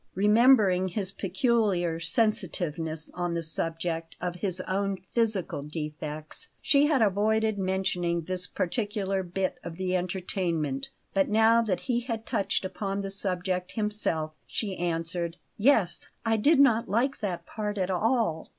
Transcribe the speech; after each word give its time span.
Remembering 0.15 0.87
his 0.87 1.11
peculiar 1.11 1.99
sensitiveness 1.99 3.11
on 3.13 3.35
the 3.35 3.43
subject 3.43 4.15
of 4.19 4.37
his 4.37 4.59
own 4.61 4.97
physical 5.11 5.61
defects, 5.61 6.49
she 6.59 6.87
had 6.87 7.03
avoided 7.03 7.59
mentioning 7.59 8.21
this 8.21 8.47
particular 8.47 9.21
bit 9.21 9.59
of 9.63 9.75
the 9.77 9.95
entertainment; 9.95 10.89
but 11.13 11.29
now 11.29 11.61
that 11.61 11.81
he 11.81 11.99
had 11.99 12.25
touched 12.25 12.65
upon 12.65 13.01
the 13.01 13.11
subject 13.11 13.73
himself, 13.73 14.33
she 14.47 14.75
answered: 14.75 15.37
"Yes; 15.55 16.07
I 16.25 16.35
did 16.35 16.59
not 16.59 16.89
like 16.89 17.19
that 17.19 17.45
part 17.45 17.77
at 17.77 17.91
all." 17.91 18.49